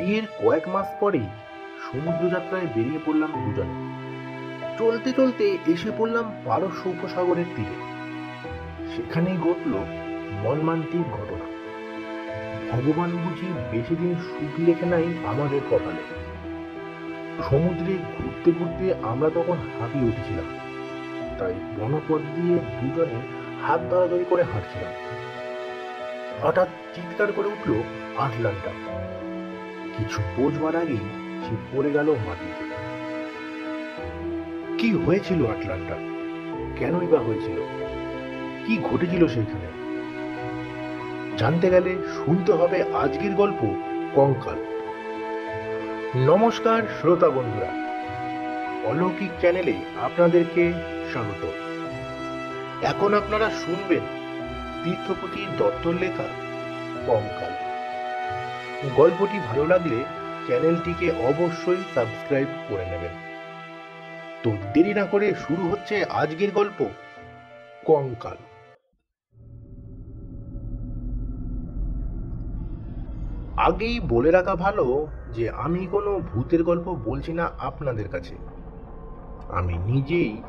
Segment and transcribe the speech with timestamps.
[0.00, 1.26] বিয়ের কয়েক মাস পরেই
[1.92, 3.90] সমুদ্র যাত্রায় বেরিয়ে পড়লাম দুজনে
[4.78, 7.76] চলতে চলতে এসে পড়লাম পারস্য উপসাগরের তীরে।
[8.96, 9.72] সেখানেই ঘটল
[10.42, 11.46] মর্মান্তিক ঘটনা।
[12.72, 16.02] ভগবান বুঝি বেশি দিন সুখ লেখে নাই আমাদের কপালে।
[17.50, 20.58] সমুদ্রে ঘুরতে ঘুরতে আমরা তখন হাঁপিয়ে উঠেছিলাম।
[21.38, 23.20] তাই বনপথ দিয়ে দুজনে
[23.66, 24.92] হাত ধরাধরি করে হাঁটছিলাম।
[26.42, 27.82] হঠাৎ চিৎকার করে উঠল
[28.16, 28.70] আটলান্টা।
[30.00, 30.96] কিছু বোঝবার আগেই
[31.44, 32.70] সে পড়ে গেল মাটিতে
[34.78, 35.94] কি হয়েছিল আটলান্টা?
[36.78, 37.62] কেনই বা হয়েছিল?
[38.66, 39.66] কি ঘটেছিল সেইখানে?
[41.38, 43.74] জানতে গেলে শুনতে হবে আজকের গল্প
[44.14, 44.56] কঙ্কাল।
[46.26, 47.68] নমস্কার শ্রোতা বন্ধুরা।
[48.84, 50.72] অলৌকিক চ্যানেলে আপনাদেরকে
[51.10, 51.46] স্বাগত।
[52.84, 54.00] এখন আপনারা শুনবেন
[54.84, 56.24] তীর্থপতি দত্তর লেখা
[57.06, 57.49] কঙ্কাল।
[58.88, 60.04] গল্পটি ভালো লাগলে
[60.46, 63.14] চ্যানেলটিকে অবশ্যই সাবস্ক্রাইব করে নেবেন।
[64.42, 66.86] তো দেরি না করে শুরু হচ্ছে আজকের গল্প,
[67.86, 68.36] কঙ্কাল।
[73.56, 78.34] আগেই বলে রাখা ভালো যে, আমি কোনো ভূতের গল্প বলছি না আপনাদের কাছে।
[79.48, 80.42] আমি নিজেই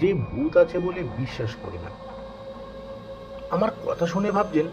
[0.00, 1.90] যে ভূত আছে বলে বিশ্বাস করি না।
[3.50, 4.66] আমার কথা শুনে ভাবছেন,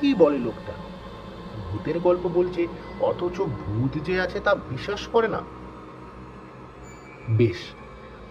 [0.00, 0.91] কি বলে লোকটা?
[1.72, 2.66] ভূতের গল্প বলছে,
[3.00, 5.40] অথচ ভূত যে আছে তা বিশ্বাস করে না।
[7.30, 7.56] বেশ,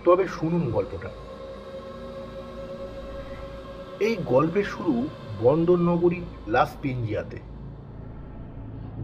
[0.03, 1.09] তবে শুনুন গল্পটা।
[4.00, 5.08] এই গল্পের শুরু
[5.42, 7.38] বন্দর নগরী লাস পেঞ্জিয়াতে।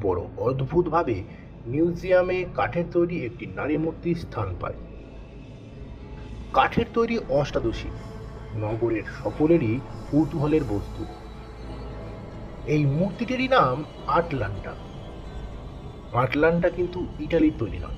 [0.02, 1.24] বড় অদ্ভুতভাবে
[1.66, 4.74] মিউজিয়ামে কাঠের তৈরি একটি নারী মূর্তি স্থান পায়।
[6.54, 7.90] কাঠের তৈরি অষ্টাদশী,
[8.56, 9.80] নগরের সকলেরই
[10.12, 11.06] কৌতূহলের বস্তু।
[12.68, 14.74] এই মূর্তিটিরই নাম আটলান্টা।
[16.14, 17.96] আটলান্টা কিন্তু ইটালির তৈরি নয়।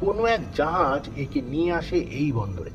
[0.00, 2.70] কোনো এক জাহাজ একে নিয়ে আসে এই বন্দরে।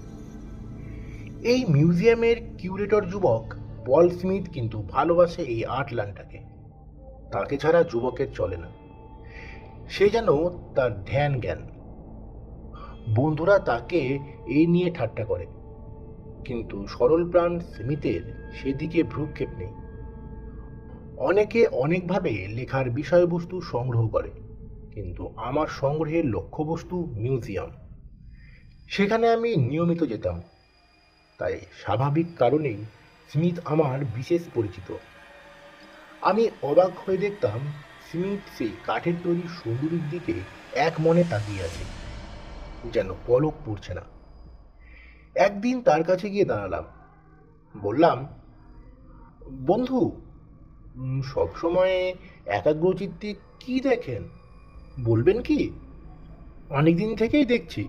[1.48, 3.54] এই মিউজিয়ামের কিউরেটর যুবক
[3.86, 6.40] পল স্মিথ কিন্তু ভালোবাসে এই আটলান্টাকে।
[7.32, 8.68] তাকে ছাড়া যুবকের চলে না।
[9.90, 10.28] সে যেন
[10.76, 11.68] তার ধ্যান জ্ঞান।
[13.16, 15.46] বন্ধুরা তাকে এই নিয়ে ঠাট্টা করে।
[16.46, 19.87] কিন্তু সরল প্রাণ স্মিথের সেদিকে ভ্রুক্ষেপ নেই।
[21.18, 24.32] অনেকে অনেকভাবে লেখার বিষয়বস্তু সংগ্রহ করে,
[24.92, 27.72] কিন্তু আমার সংগ্রহের লক্ষ্যবস্তু মিউজিয়াম।
[28.90, 30.38] সেখানে আমি নিয়মিত যেতাম।
[31.40, 32.80] তাই স্বাভাবিক কারণেই
[33.30, 34.90] স্মিথ আমার বিশেষ পরিচিত।
[36.22, 37.60] আমি অবাক হয়ে দেখতাম
[38.12, 40.36] স্মিথ সেই কাঠের তৈরি সুন্দরীর দিকে
[40.72, 41.84] এক মনে তাকিয়ে আছে,
[42.92, 44.04] যেন পলক পড়ছে না।
[45.36, 46.86] একদিন তার কাছে গিয়ে দাঁড়ালাম।
[47.76, 48.18] বললাম,
[49.68, 50.00] বন্ধু
[51.24, 51.96] সবসময়
[52.46, 54.24] একাগ্রচিত্তে কি দেখেন?
[55.04, 55.70] বলবেন কি?
[56.70, 57.88] অনেকদিন থেকেই দেখছি।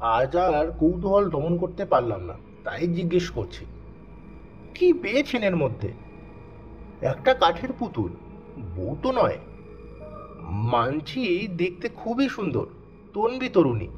[0.00, 3.64] আজ আর কৌতূহল দমন করতে পারলাম না, তাই জিজ্ঞেস করছি।
[4.74, 5.90] কি পেয়েছেন এর মধ্যে?
[7.00, 8.12] একটা কাঠের পুতুল,
[8.76, 9.38] বউ তো নয়।
[10.72, 12.66] মানছি দেখতে খুবই সুন্দর,
[13.14, 13.88] তন্বী তরুণী।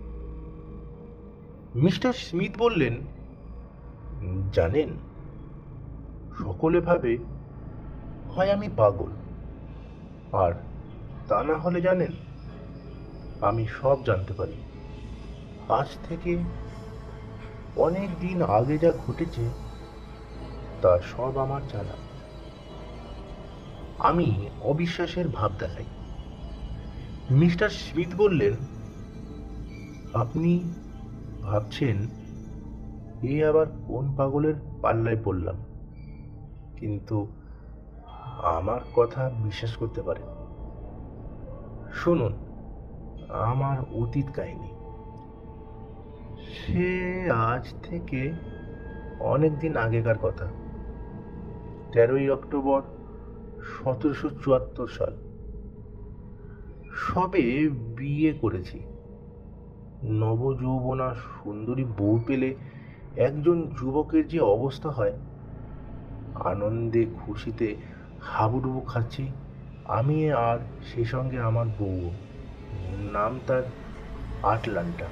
[1.75, 2.95] মিস্টার স্মিথ বললেন
[4.53, 4.91] জানেন,
[6.45, 7.19] সকলে ভাবে
[8.37, 9.11] হয় আমি পাগল।
[10.33, 10.53] আর
[11.29, 12.13] তা না হলে জানেন,
[13.41, 14.57] আমি সব জানতে পারি।
[15.69, 16.39] আজ থেকে
[17.77, 19.51] অনেক দিন আগে যা ঘটেছে,
[20.83, 21.97] তা সব আমার জানা।
[23.99, 25.85] আমি অবিশ্বাসের ভাব দেখাই।
[27.31, 28.55] মিস্টার স্মিথ বললেন,
[30.15, 30.75] আপনি
[31.43, 32.07] ভাবছেন,
[33.23, 35.57] এ আবার কোন পাগলের পাল্লায় পড়লাম।
[36.77, 37.33] কিন্তু
[38.43, 40.27] আমার কথা বিশ্বাস করতে পারেন।
[41.93, 42.33] শুনুন,
[43.29, 44.69] আমার অতীত কাহিনী।
[46.49, 48.33] সে আজ থেকে
[49.21, 50.47] অনেক দিন আগেকার কথা।
[51.93, 52.83] তেরোই অক্টোবর
[53.63, 55.17] সতেরোশো চুয়াত্তর সাল।
[56.95, 58.81] সবে বিয়ে করেছি।
[60.05, 62.55] নবযৌবনা সুন্দরী বউ পেলে
[63.17, 65.13] একজন যুবকের যে অবস্থা হয়,
[66.35, 67.92] আনন্দে, খুশিতে
[68.23, 69.29] হাবুডুবু খাচ্ছি।
[69.85, 70.59] আমি আর
[70.95, 72.11] সেই সঙ্গে আমার বউ।
[73.13, 73.63] নাম তার
[74.43, 75.07] আটলান্টা।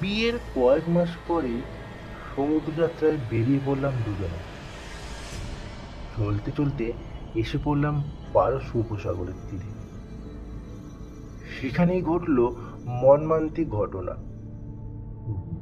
[0.00, 1.60] বিয়ের কয়েক মাস পরে
[2.36, 4.52] সমুদ্রযাত্রায় বেরিয়ে পড়লাম দুজনে।
[6.16, 6.92] চলতে চলতে
[7.34, 9.82] এসে পড়লাম পারস্য উপসাগরের তীরে।
[11.60, 12.50] সেখানেই ঘটল
[12.86, 14.14] মর্মান্তিক ঘটনা।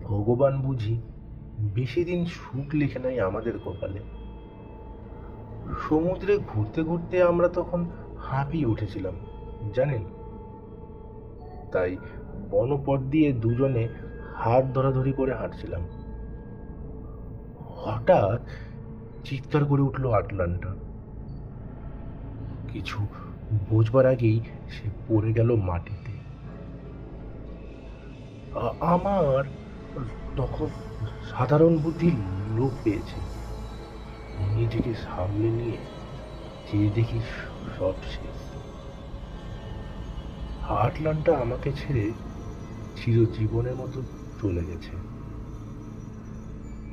[0.02, 1.00] ভগবান বুঝি
[1.74, 4.19] বেশি দিন সুখ লেখে নাই আমাদের কপালে।
[5.88, 9.14] সমুদ্রে ঘুরতে ঘুরতে আমরা তখন হাঁপিয়ে উঠেছিলাম,
[9.74, 10.04] জানেন?
[11.72, 11.96] তাই
[12.50, 13.88] বনপথ দিয়ে দুজনে
[14.36, 15.80] হাত ধরাধরি করে হাঁটছিলাম।
[17.60, 18.40] হঠাৎ
[19.24, 20.74] চিৎকার করে উঠল আটলান্টা।
[22.72, 23.06] কিছু
[23.70, 26.12] বোঝবার আগেই সে পড়ে গেল মাটিতে।
[28.80, 29.44] আমার
[30.36, 30.66] তখন
[31.30, 32.10] সাধারণ বুদ্ধি
[32.56, 33.39] লোপ পেয়েছে।
[34.48, 35.76] নিজেকে সামলে নিয়ে
[36.72, 37.20] যে দেখি
[37.78, 38.56] সব শেষ।
[40.62, 42.10] আটলান্টা আমাকে ছেড়ে
[42.96, 44.02] চিরজীবনের মতো
[44.42, 44.96] চলে গেছে।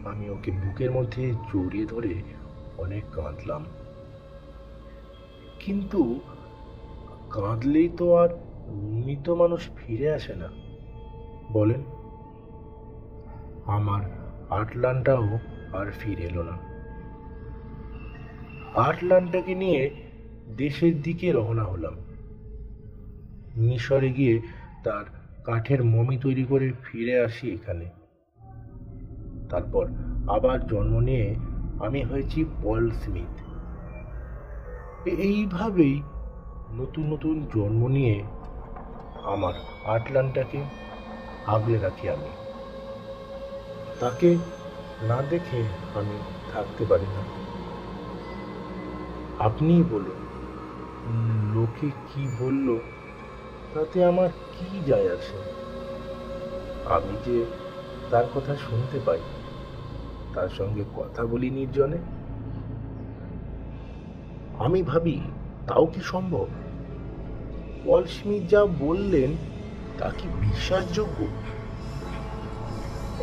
[0.10, 2.24] আমি ওকে বুকের মধ্যে জড়িয়ে ধরে
[2.78, 3.66] অনেক কাঁদলাম।
[5.60, 6.20] কিন্তু
[7.30, 8.30] কাঁদলেই তো আর
[8.68, 10.50] মৃত মানুষ ফিরে আসে না।
[11.52, 11.84] বলেন,
[13.66, 14.02] আমার
[14.50, 15.40] আটলান্টাও
[15.74, 16.67] আর ফিরে এলো না।
[18.78, 19.92] আটলান্টাকে নিয়ে
[20.58, 21.94] দেশের দিকে রওনা হলাম।
[23.56, 24.42] মিশরে গিয়ে
[24.84, 25.06] তার
[25.44, 27.86] কাঠের মমি তৈরি করে ফিরে আসি এখানে।
[29.50, 29.88] তারপর
[30.28, 31.36] আবার জন্ম নিয়ে
[31.80, 33.42] আমি হয়েছি পল স্মিথ।
[35.08, 36.02] এইভাবেই
[36.72, 38.24] নতুন নতুন জন্ম নিয়ে
[39.24, 39.54] আমার
[39.86, 40.64] আটলান্টাকে
[41.46, 42.30] আগলে রাখি আমি।
[44.00, 44.36] তাকে
[45.02, 45.64] না দেখে
[45.96, 46.18] আমি
[46.54, 47.47] থাকতে পারি না।
[49.40, 50.20] আপনিই বলুন।
[51.54, 52.78] লোকে কি বলল,
[53.74, 55.38] তাতে আমার কি যায় আসে
[56.86, 57.46] আমি যে
[58.12, 59.20] তার কথা শুনতে পাই,
[60.34, 61.98] তার সঙ্গে কথা বলি নির্জনে?
[64.60, 65.20] আমি ভাবি,
[65.68, 66.48] তাও কি সম্ভব?
[67.84, 69.32] পলস্মিথ যা বললেন,
[69.98, 71.28] তা কি বিশ্বাসযোগ্য?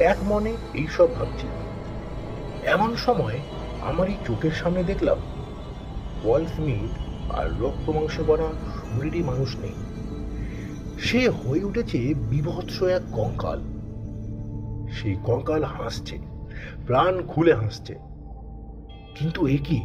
[0.00, 1.46] এক মনে এইসব ভাবছি।
[2.66, 3.38] এমন সময়
[3.82, 5.16] আমারই চোখের সামনে দেখলাম
[6.24, 7.00] পল স্মিথ
[7.32, 9.72] আর রক্ত মাংস করা শরীরই মানুষ নেই।
[10.98, 13.60] সে হয়ে উঠেছে বিভৎস এক কঙ্কাল।
[14.92, 16.18] সেই কঙ্কাল হাসছে,
[16.86, 17.94] প্রাণ খুলে হাসছে।
[19.14, 19.80] কিন্তু এ কি?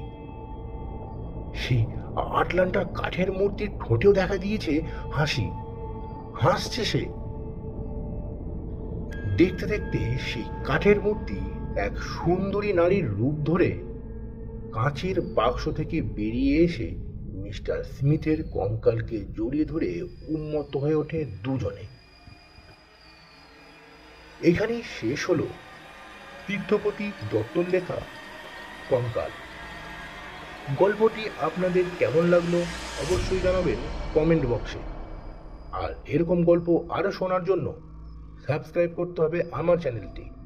[1.55, 4.81] সেই আটলান্টা কাঠের মূর্তির ঠোঁটেও দেখা দিয়েছে
[5.13, 5.51] হাসি।
[6.41, 7.05] হাসছে সে।
[9.37, 11.39] দেখতে দেখতে সেই কাঠের মূর্তি
[11.75, 13.88] এক সুন্দরী নারীর রূপ ধরে
[14.73, 16.91] কাঁচের বাক্স থেকে বেরিয়ে এসে
[17.43, 21.85] মিস্টার স্মিথের কঙ্কালকে জড়িয়ে ধরে উন্মত্ত হয়ে ওঠে দুজনে।
[24.41, 25.45] এখানেই শেষ হলো
[26.47, 27.97] তীর্থপতি দত্তন লেখা
[28.89, 29.29] কঙ্কাল।
[30.77, 32.53] গল্পটি আপনাদের কেমন লাগল
[33.05, 33.77] অবশ্যই জানাবেন
[34.13, 34.79] কমেন্ট বক্সে।
[35.71, 37.73] আর এরকম গল্প আরও শোনার জন্য
[38.47, 40.38] সাবস্ক্রাইব করতে হবে আমার চ্যানেলটি।